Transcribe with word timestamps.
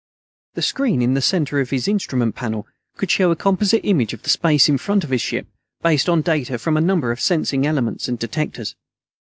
The 0.55 0.63
screen 0.63 1.03
in 1.03 1.13
the 1.13 1.21
center 1.21 1.59
of 1.59 1.69
his 1.69 1.87
instrument 1.87 2.33
panel 2.33 2.65
could 2.97 3.11
show 3.11 3.29
a 3.29 3.35
composite 3.35 3.85
image 3.85 4.13
of 4.13 4.23
the 4.23 4.31
space 4.31 4.67
in 4.67 4.79
front 4.79 5.03
of 5.03 5.11
his 5.11 5.21
ship, 5.21 5.45
based 5.83 6.09
on 6.09 6.23
data 6.23 6.57
from 6.57 6.75
a 6.75 6.81
number 6.81 7.11
of 7.11 7.21
sensing 7.21 7.67
elements 7.67 8.07
and 8.07 8.17
detectors. 8.17 8.75